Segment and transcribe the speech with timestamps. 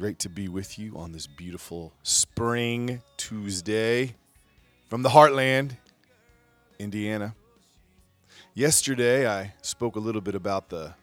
[0.00, 4.14] Great to be with you on this beautiful spring Tuesday
[4.88, 5.72] from the heartland,
[6.78, 7.34] Indiana.
[8.54, 10.94] Yesterday, I spoke a little bit about the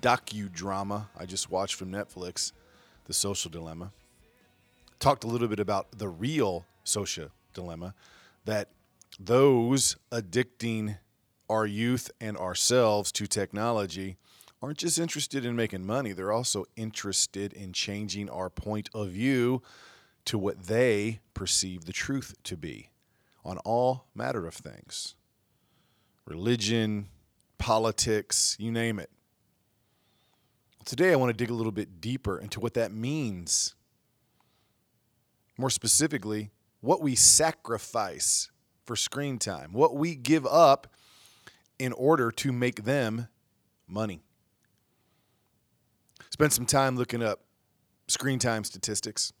[0.00, 2.52] docudrama I just watched from Netflix,
[3.06, 3.90] The Social Dilemma.
[5.00, 7.92] Talked a little bit about the real social dilemma
[8.44, 8.68] that
[9.18, 10.98] those addicting
[11.50, 14.16] our youth and ourselves to technology
[14.64, 19.62] aren't just interested in making money, they're also interested in changing our point of view
[20.24, 22.88] to what they perceive the truth to be
[23.44, 25.16] on all matter of things
[26.24, 27.06] religion,
[27.58, 29.10] politics, you name it.
[30.86, 33.74] Today, I want to dig a little bit deeper into what that means.
[35.58, 38.50] More specifically, what we sacrifice
[38.86, 40.86] for screen time, what we give up
[41.78, 43.28] in order to make them
[43.86, 44.22] money.
[46.34, 47.44] Spent some time looking up
[48.08, 49.32] screen time statistics.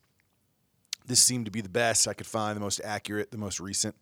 [1.04, 3.96] This seemed to be the best I could find, the most accurate, the most recent.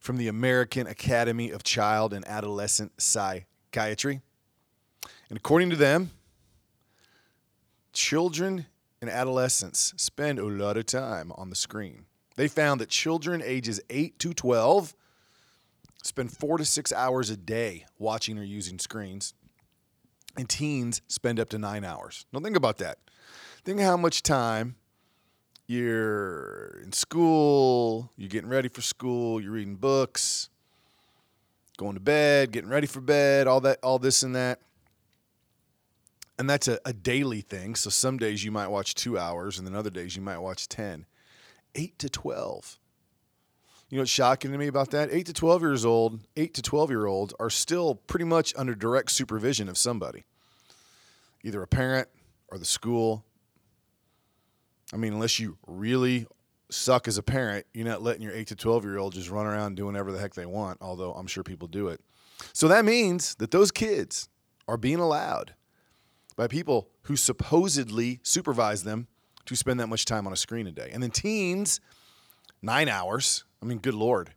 [0.00, 4.20] From the American Academy of Child and Adolescent Psychiatry.
[5.28, 6.10] And according to them,
[7.92, 8.66] children
[9.00, 12.06] and adolescents spend a lot of time on the screen.
[12.34, 14.92] They found that children ages 8 to 12
[16.02, 19.34] spend four to six hours a day watching or using screens
[20.36, 22.26] and teens spend up to nine hours.
[22.32, 22.98] Now, think about that.
[23.64, 24.76] Think how much time
[25.66, 30.48] you're in school, you're getting ready for school, you're reading books,
[31.76, 34.60] going to bed, getting ready for bed, all that, all this and that.
[36.38, 37.74] And that's a, a daily thing.
[37.74, 40.68] So some days you might watch two hours, and then other days you might watch
[40.68, 41.06] 10.
[41.74, 42.78] Eight to 12.
[43.88, 45.10] You know what's shocking to me about that?
[45.12, 48.74] Eight to 12 years old, eight to 12 year olds are still pretty much under
[48.74, 50.24] direct supervision of somebody,
[51.42, 52.08] either a parent
[52.48, 53.24] or the school.
[54.92, 56.26] I mean, unless you really
[56.70, 59.46] suck as a parent, you're not letting your eight to 12 year old just run
[59.46, 62.00] around doing whatever the heck they want, although I'm sure people do it.
[62.52, 64.28] So that means that those kids
[64.68, 65.54] are being allowed
[66.36, 69.06] by people who supposedly supervise them
[69.44, 70.90] to spend that much time on a screen a day.
[70.92, 71.80] And then teens,
[72.62, 74.34] nine hours I mean, good Lord.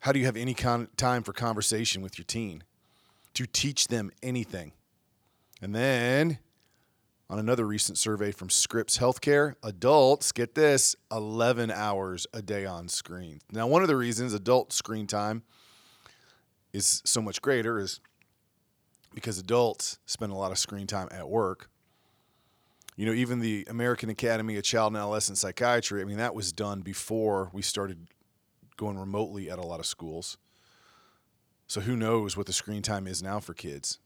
[0.00, 2.64] How do you have any con- time for conversation with your teen
[3.34, 4.72] to teach them anything?
[5.62, 6.38] And then,
[7.28, 12.88] on another recent survey from Scripps Healthcare, adults get this 11 hours a day on
[12.88, 13.40] screen.
[13.50, 15.42] Now, one of the reasons adult screen time
[16.72, 18.00] is so much greater is
[19.14, 21.70] because adults spend a lot of screen time at work
[22.96, 26.50] you know, even the American Academy of Child and Adolescent Psychiatry, I mean, that was
[26.50, 28.08] done before we started
[28.78, 30.38] going remotely at a lot of schools.
[31.66, 33.98] So who knows what the screen time is now for kids.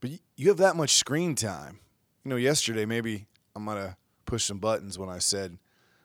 [0.00, 1.80] But you have that much screen time.
[2.24, 5.58] You know, yesterday, maybe I'm to push some buttons when I said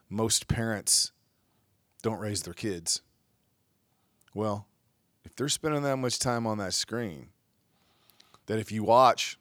[0.10, 1.12] most parents
[2.02, 3.02] don't raise their kids.
[4.34, 4.68] Well,
[5.24, 7.30] if they're spending that much time on that screen,
[8.48, 9.38] that if you watch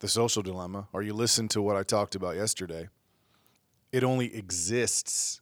[0.00, 2.88] the social dilemma, or you listen to what I talked about yesterday,
[3.92, 5.40] it only exists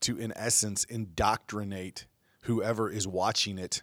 [0.00, 2.06] to, in essence, indoctrinate
[2.42, 3.82] whoever is watching it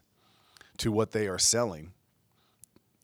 [0.78, 1.92] to what they are selling.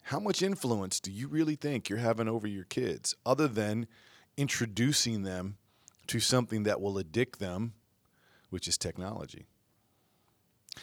[0.04, 3.88] How much influence do you really think you're having over your kids, other than
[4.36, 5.58] introducing them
[6.08, 7.74] to something that will addict them,
[8.50, 9.46] which is technology?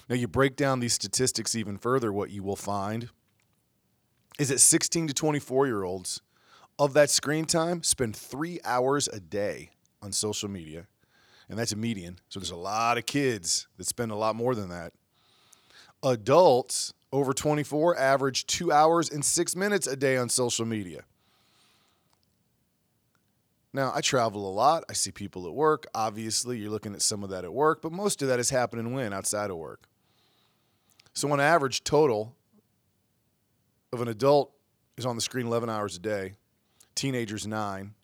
[0.08, 3.10] Now, you break down these statistics even further, what you will find
[4.38, 6.22] is that 16 to 24 year olds
[6.78, 9.70] of that screen time spend three hours a day
[10.00, 10.86] on social media.
[11.48, 12.18] And that's a median.
[12.28, 14.92] So there's a lot of kids that spend a lot more than that.
[16.02, 21.02] Adults over 24 average two hours and six minutes a day on social media.
[23.72, 24.84] Now, I travel a lot.
[24.88, 25.86] I see people at work.
[25.94, 28.92] Obviously, you're looking at some of that at work, but most of that is happening
[28.92, 29.12] when?
[29.12, 29.88] Outside of work.
[31.12, 32.34] So, on average, total,
[33.92, 34.52] of an adult
[34.96, 36.34] is on the screen 11 hours a day,
[36.94, 37.94] teenagers nine,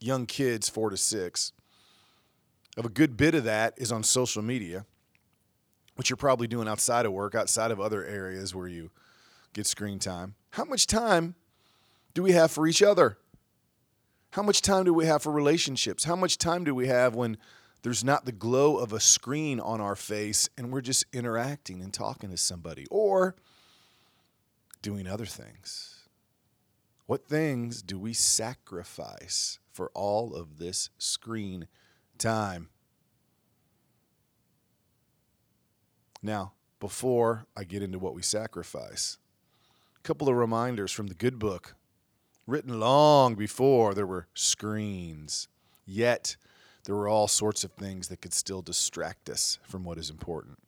[0.00, 1.52] young kids four to six.
[2.76, 4.86] Of a good bit of that is on social media,
[5.98, 8.88] which you're probably doing outside of work, outside of other areas where you
[9.52, 10.36] get screen time.
[10.50, 11.34] How much time
[12.14, 13.18] do we have for each other?
[14.30, 16.04] How much time do we have for relationships?
[16.04, 17.36] How much time do we have when
[17.82, 21.92] there's not the glow of a screen on our face and we're just interacting and
[21.92, 23.34] talking to somebody or
[24.82, 26.04] doing other things?
[27.06, 31.66] What things do we sacrifice for all of this screen
[32.18, 32.68] time?
[36.22, 39.18] Now, before I get into what we sacrifice,
[39.96, 41.74] a couple of reminders from the good book,
[42.46, 45.48] written long before there were screens.
[45.84, 46.36] Yet,
[46.84, 50.58] there were all sorts of things that could still distract us from what is important.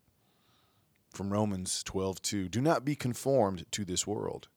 [1.10, 4.48] From Romans 12:2, do not be conformed to this world,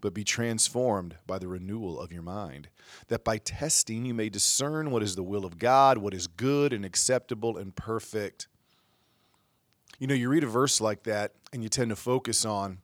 [0.00, 2.68] but be transformed by the renewal of your mind,
[3.06, 6.72] that by testing you may discern what is the will of God, what is good
[6.72, 8.48] and acceptable and perfect.
[10.02, 12.78] You know, you read a verse like that and you tend to focus on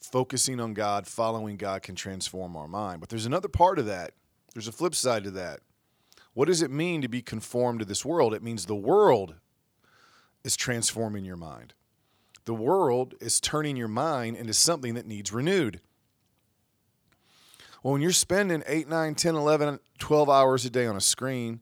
[0.00, 3.00] focusing on God, following God can transform our mind.
[3.00, 4.12] But there's another part of that.
[4.54, 5.60] There's a flip side to that.
[6.32, 8.32] What does it mean to be conformed to this world?
[8.32, 9.34] It means the world
[10.44, 11.74] is transforming your mind.
[12.46, 15.82] The world is turning your mind into something that needs renewed.
[17.82, 21.60] Well, when you're spending 8, 9, 10, 11, 12 hours a day on a screen,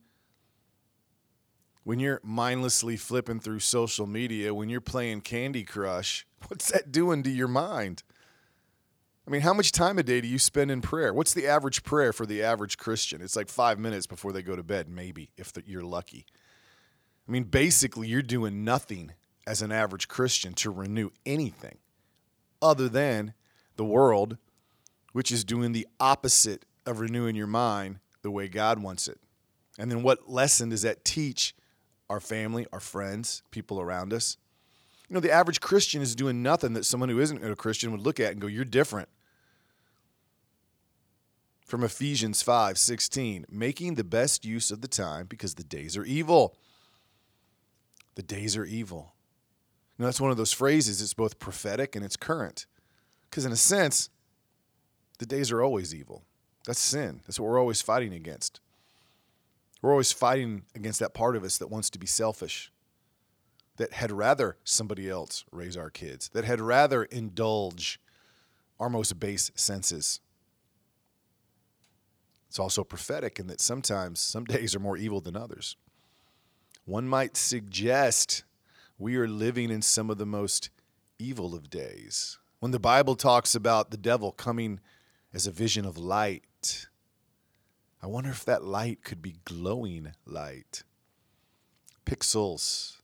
[1.85, 7.23] when you're mindlessly flipping through social media, when you're playing Candy Crush, what's that doing
[7.23, 8.03] to your mind?
[9.27, 11.15] I mean, how much time a day do you spend in prayer?
[11.15, 13.23] What's the average prayer for the average Christian?
[13.23, 16.27] It's like five minutes before they go to bed, maybe, if you're lucky.
[17.29, 19.13] I mean, basically, you're doing nothing
[19.47, 21.79] as an average Christian to renew anything
[22.61, 23.35] other than
[23.77, 24.39] the world,
[25.13, 29.21] which is doing the opposite of renewing your mind the way God wants it.
[29.79, 31.55] And then what lesson does that teach
[32.13, 34.37] our family, our friends, people around us?
[35.09, 38.01] You know, the average Christian is doing nothing that someone who isn't a Christian would
[38.01, 39.09] look at and go, You're different.
[41.67, 46.05] From Ephesians 5 16, making the best use of the time because the days are
[46.05, 46.57] evil.
[48.15, 49.15] The days are evil.
[49.99, 52.67] Know, that's one of those phrases, it's both prophetic and it's current.
[53.31, 54.11] Because in a sense,
[55.19, 56.25] the days are always evil.
[56.67, 57.21] That's sin.
[57.27, 58.61] That's what we're always fighting against.
[59.83, 62.73] We're always fighting against that part of us that wants to be selfish,
[63.77, 68.01] that had rather somebody else raise our kids, that had rather indulge
[68.79, 70.21] our most base senses.
[72.49, 75.77] It's also prophetic in that sometimes some days are more evil than others.
[76.85, 78.45] One might suggest
[78.99, 80.71] we are living in some of the most
[81.19, 82.39] evil of days.
[82.61, 84.81] When the Bible talks about the devil coming
[85.35, 86.87] as a vision of light,
[88.03, 90.83] I wonder if that light could be glowing light.
[92.05, 92.97] Pixels,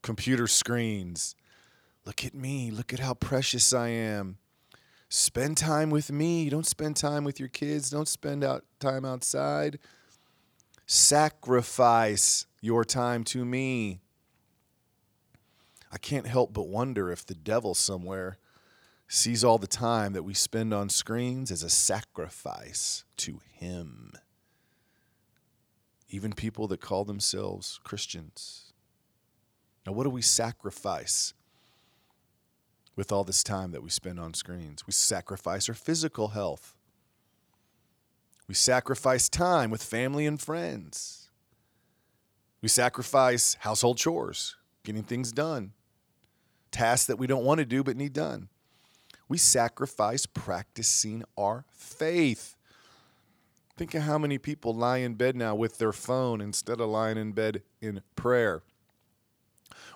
[0.00, 1.34] computer screens.
[2.06, 2.70] Look at me.
[2.70, 4.38] Look at how precious I am.
[5.08, 6.48] Spend time with me.
[6.48, 7.90] Don't spend time with your kids.
[7.90, 9.80] Don't spend out time outside.
[10.86, 14.00] Sacrifice your time to me.
[15.90, 18.38] I can't help but wonder if the devil somewhere
[19.08, 24.12] sees all the time that we spend on screens as a sacrifice to him.
[26.14, 28.72] Even people that call themselves Christians.
[29.84, 31.34] Now, what do we sacrifice
[32.94, 34.86] with all this time that we spend on screens?
[34.86, 36.76] We sacrifice our physical health.
[38.46, 41.30] We sacrifice time with family and friends.
[42.62, 44.54] We sacrifice household chores,
[44.84, 45.72] getting things done,
[46.70, 48.50] tasks that we don't want to do but need done.
[49.28, 52.53] We sacrifice practicing our faith.
[53.76, 57.18] Think of how many people lie in bed now with their phone instead of lying
[57.18, 58.62] in bed in prayer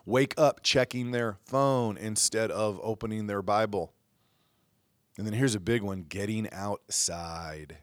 [0.09, 3.93] wake up checking their phone instead of opening their Bible.
[5.17, 7.79] And then here's a big one getting outside.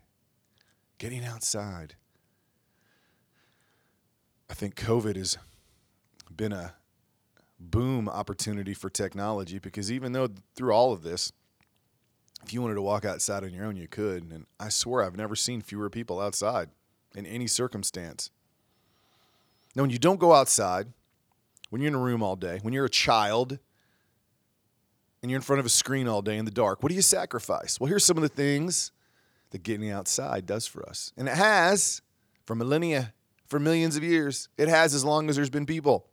[0.97, 1.95] Getting outside.
[4.49, 5.37] I think COVID has
[6.35, 6.73] been a
[7.59, 11.31] boom opportunity for technology because even though through all of this,
[12.45, 14.23] if you wanted to walk outside on your own, you could.
[14.23, 16.69] And I swear I've never seen fewer people outside
[17.15, 18.29] in any circumstance.
[19.75, 20.87] Now, when you don't go outside,
[21.69, 23.57] when you're in a room all day, when you're a child
[25.21, 27.01] and you're in front of a screen all day in the dark, what do you
[27.01, 27.79] sacrifice?
[27.79, 28.91] Well, here's some of the things
[29.49, 31.11] that getting outside does for us.
[31.17, 32.01] And it has
[32.45, 33.13] for millennia,
[33.47, 34.49] for millions of years.
[34.57, 36.05] It has as long as there's been people.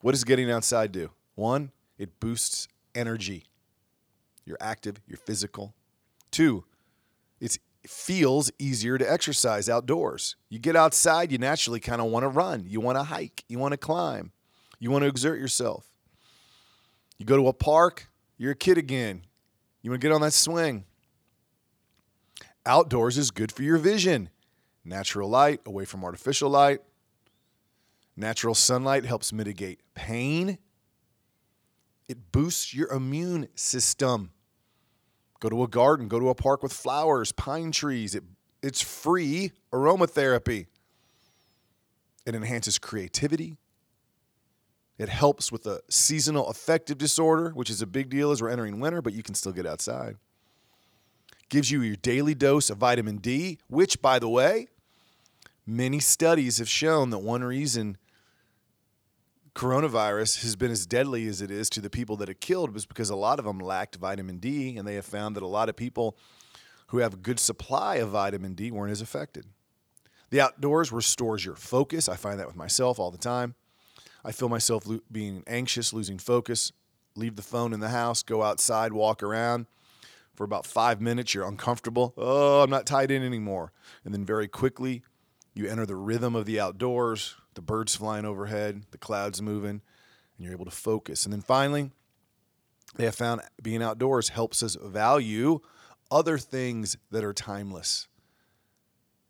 [0.00, 1.10] What does getting outside do?
[1.36, 3.46] One, it boosts energy.
[4.46, 5.74] You're active, you're physical.
[6.30, 6.64] Two,
[7.40, 10.36] it feels easier to exercise outdoors.
[10.48, 13.58] You get outside, you naturally kind of want to run, you want to hike, you
[13.58, 14.32] want to climb,
[14.78, 15.90] you want to exert yourself.
[17.18, 19.22] You go to a park, you're a kid again.
[19.82, 20.84] You want to get on that swing.
[22.64, 24.30] Outdoors is good for your vision.
[24.84, 26.80] Natural light away from artificial light.
[28.16, 30.58] Natural sunlight helps mitigate pain.
[32.08, 34.32] It boosts your immune system.
[35.46, 38.16] Go to a garden, go to a park with flowers, pine trees.
[38.16, 38.24] It,
[38.64, 40.66] it's free aromatherapy.
[42.26, 43.56] It enhances creativity.
[44.98, 48.80] It helps with the seasonal affective disorder, which is a big deal as we're entering
[48.80, 50.16] winter, but you can still get outside.
[51.48, 54.66] Gives you your daily dose of vitamin D, which, by the way,
[55.64, 57.98] many studies have shown that one reason
[59.56, 62.84] coronavirus has been as deadly as it is to the people that it killed was
[62.84, 65.70] because a lot of them lacked vitamin D, and they have found that a lot
[65.70, 66.14] of people
[66.88, 69.46] who have a good supply of vitamin D weren't as affected.
[70.28, 72.06] The outdoors restores your focus.
[72.06, 73.54] I find that with myself all the time.
[74.22, 76.70] I feel myself lo- being anxious, losing focus.
[77.14, 79.66] Leave the phone in the house, go outside, walk around.
[80.34, 82.12] For about five minutes, you're uncomfortable.
[82.18, 83.72] Oh, I'm not tied in anymore.
[84.04, 85.02] And then very quickly,
[85.54, 89.82] you enter the rhythm of the outdoors, the birds flying overhead, the clouds moving, and
[90.38, 91.24] you're able to focus.
[91.24, 91.90] And then finally,
[92.94, 95.60] they have found being outdoors helps us value
[96.10, 98.06] other things that are timeless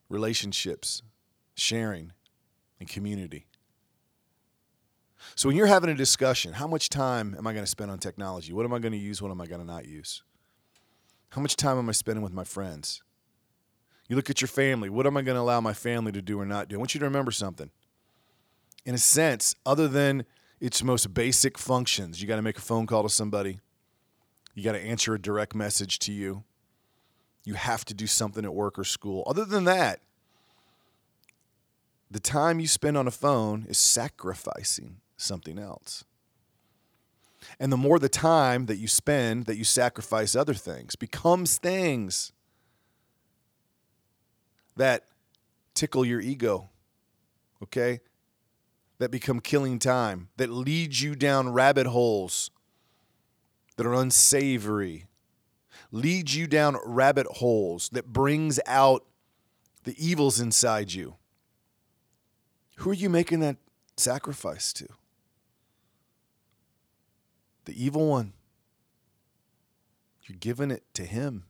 [0.08, 1.02] relationships,
[1.56, 2.12] sharing,
[2.78, 3.46] and community.
[5.34, 7.98] So when you're having a discussion, how much time am I going to spend on
[7.98, 8.52] technology?
[8.52, 9.20] What am I going to use?
[9.20, 10.22] What am I going to not use?
[11.30, 13.02] How much time am I spending with my friends?
[14.08, 14.88] You look at your family.
[14.88, 16.76] What am I going to allow my family to do or not do?
[16.76, 17.70] I want you to remember something.
[18.86, 20.24] In a sense, other than
[20.60, 23.58] its most basic functions, you got to make a phone call to somebody,
[24.54, 26.44] you got to answer a direct message to you,
[27.44, 29.24] you have to do something at work or school.
[29.26, 30.00] Other than that,
[32.10, 36.04] the time you spend on a phone is sacrificing something else.
[37.58, 42.32] And the more the time that you spend that you sacrifice other things becomes things
[44.76, 45.04] that
[45.74, 46.70] tickle your ego,
[47.62, 48.00] okay?
[48.98, 52.50] That become killing time, that leads you down rabbit holes
[53.76, 55.06] that are unsavory,
[55.92, 59.04] leads you down rabbit holes that brings out
[59.84, 61.16] the evils inside you.
[62.76, 63.56] Who are you making that
[63.96, 64.88] sacrifice to?
[67.66, 68.32] The evil one.
[70.22, 71.44] You're giving it to him.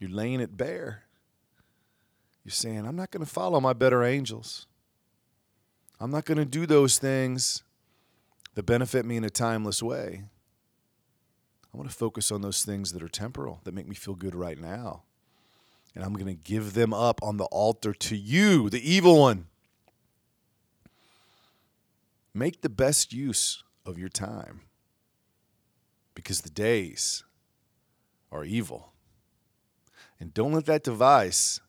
[0.00, 1.04] You're laying it bare.
[2.44, 4.66] You're saying, I'm not going to follow my better angels.
[6.02, 7.62] I'm not going to do those things
[8.56, 10.24] that benefit me in a timeless way.
[11.72, 14.34] I want to focus on those things that are temporal, that make me feel good
[14.34, 15.04] right now.
[15.94, 19.46] And I'm going to give them up on the altar to you, the evil one.
[22.34, 24.62] Make the best use of your time
[26.16, 27.22] because the days
[28.32, 28.92] are evil.
[30.18, 31.60] And don't let that device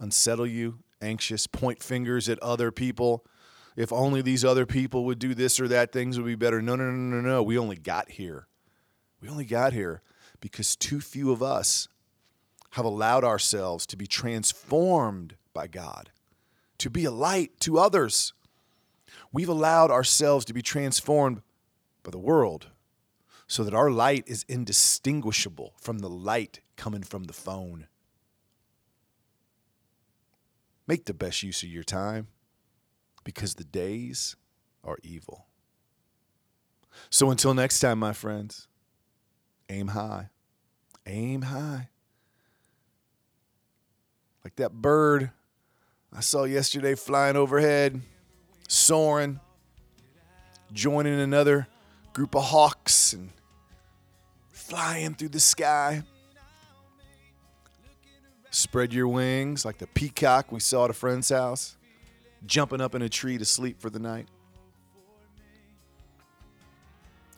[0.00, 3.26] unsettle you, anxious, point fingers at other people.
[3.76, 6.60] If only these other people would do this or that, things would be better.
[6.60, 7.42] No, no, no, no, no.
[7.42, 8.46] We only got here.
[9.20, 10.02] We only got here
[10.40, 11.88] because too few of us
[12.72, 16.10] have allowed ourselves to be transformed by God,
[16.78, 18.32] to be a light to others.
[19.32, 21.42] We've allowed ourselves to be transformed
[22.02, 22.68] by the world
[23.46, 27.86] so that our light is indistinguishable from the light coming from the phone.
[30.86, 32.28] Make the best use of your time
[33.24, 34.36] because the days
[34.84, 35.46] are evil.
[37.10, 38.68] So until next time, my friends,
[39.68, 40.28] aim high.
[41.06, 41.88] Aim high.
[44.44, 45.30] Like that bird
[46.14, 47.98] I saw yesterday flying overhead,
[48.68, 49.40] soaring,
[50.70, 51.66] joining another
[52.12, 53.30] group of hawks and
[54.50, 56.02] flying through the sky.
[58.50, 61.78] Spread your wings like the peacock we saw at a friend's house,
[62.46, 64.28] jumping up in a tree to sleep for the night.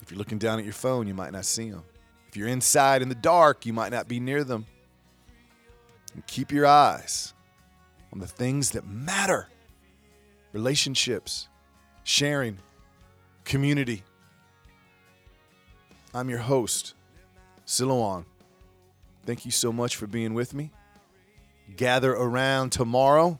[0.01, 1.83] If you're looking down at your phone, you might not see them.
[2.27, 4.65] If you're inside in the dark, you might not be near them.
[6.13, 7.33] And keep your eyes
[8.13, 9.47] on the things that matter
[10.53, 11.49] relationships,
[12.03, 12.59] sharing,
[13.43, 14.03] community.
[16.13, 16.93] I'm your host,
[17.67, 18.25] Silouan.
[19.25, 20.71] Thank you so much for being with me.
[21.75, 23.39] Gather around tomorrow.